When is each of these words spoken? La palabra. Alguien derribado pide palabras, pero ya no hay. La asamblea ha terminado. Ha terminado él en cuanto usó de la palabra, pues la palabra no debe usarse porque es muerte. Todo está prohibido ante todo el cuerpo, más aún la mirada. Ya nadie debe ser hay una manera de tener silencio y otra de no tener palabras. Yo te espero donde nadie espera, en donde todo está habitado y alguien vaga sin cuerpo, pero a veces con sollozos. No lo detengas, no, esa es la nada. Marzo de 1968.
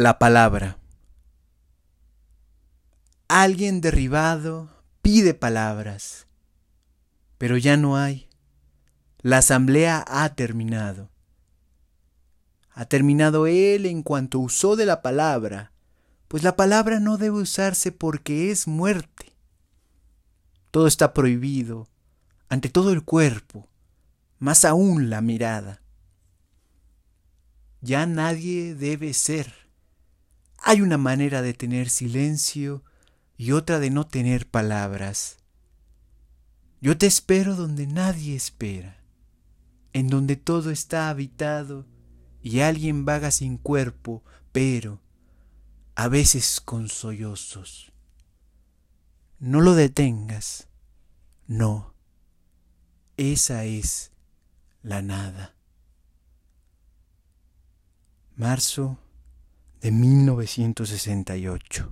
La 0.00 0.20
palabra. 0.20 0.78
Alguien 3.26 3.80
derribado 3.80 4.70
pide 5.02 5.34
palabras, 5.34 6.28
pero 7.36 7.56
ya 7.56 7.76
no 7.76 7.96
hay. 7.96 8.28
La 9.22 9.38
asamblea 9.38 10.04
ha 10.06 10.36
terminado. 10.36 11.10
Ha 12.70 12.84
terminado 12.84 13.48
él 13.48 13.86
en 13.86 14.04
cuanto 14.04 14.38
usó 14.38 14.76
de 14.76 14.86
la 14.86 15.02
palabra, 15.02 15.72
pues 16.28 16.44
la 16.44 16.54
palabra 16.54 17.00
no 17.00 17.16
debe 17.16 17.38
usarse 17.38 17.90
porque 17.90 18.52
es 18.52 18.68
muerte. 18.68 19.34
Todo 20.70 20.86
está 20.86 21.12
prohibido 21.12 21.88
ante 22.48 22.68
todo 22.68 22.92
el 22.92 23.02
cuerpo, 23.02 23.66
más 24.38 24.64
aún 24.64 25.10
la 25.10 25.22
mirada. 25.22 25.82
Ya 27.80 28.06
nadie 28.06 28.76
debe 28.76 29.12
ser 29.12 29.57
hay 30.68 30.82
una 30.82 30.98
manera 30.98 31.40
de 31.40 31.54
tener 31.54 31.88
silencio 31.88 32.84
y 33.38 33.52
otra 33.52 33.78
de 33.78 33.88
no 33.88 34.06
tener 34.06 34.46
palabras. 34.46 35.38
Yo 36.82 36.98
te 36.98 37.06
espero 37.06 37.56
donde 37.56 37.86
nadie 37.86 38.36
espera, 38.36 39.02
en 39.94 40.08
donde 40.08 40.36
todo 40.36 40.70
está 40.70 41.08
habitado 41.08 41.86
y 42.42 42.60
alguien 42.60 43.06
vaga 43.06 43.30
sin 43.30 43.56
cuerpo, 43.56 44.22
pero 44.52 45.00
a 45.94 46.08
veces 46.08 46.60
con 46.60 46.90
sollozos. 46.90 47.90
No 49.38 49.62
lo 49.62 49.74
detengas, 49.74 50.68
no, 51.46 51.94
esa 53.16 53.64
es 53.64 54.12
la 54.82 55.00
nada. 55.00 55.54
Marzo 58.36 58.98
de 59.80 59.90
1968. 59.90 61.86